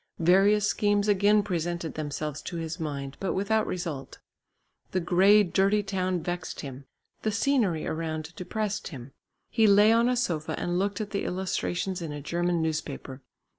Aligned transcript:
Various 0.17 0.65
schemes 0.65 1.07
again 1.07 1.43
presented 1.43 1.93
themselves 1.93 2.41
to 2.41 2.57
his 2.57 2.79
mind, 2.79 3.17
but 3.19 3.33
without 3.33 3.67
result. 3.67 4.17
The 4.93 4.99
grey 4.99 5.43
dirty 5.43 5.83
town 5.83 6.23
vexed 6.23 6.61
him, 6.61 6.85
the 7.21 7.31
scenery 7.31 7.85
around 7.85 8.33
depressed 8.35 8.87
him; 8.87 9.11
he 9.51 9.67
lay 9.67 9.91
on 9.91 10.09
a 10.09 10.15
sofa 10.15 10.59
and 10.59 10.79
looked 10.79 11.01
at 11.01 11.11
the 11.11 11.23
illustrations 11.23 12.01
in 12.01 12.11
a 12.11 12.19
German 12.19 12.63
newspaper. 12.63 13.21